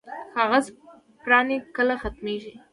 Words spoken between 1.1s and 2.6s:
پراني کله ختمیږي؟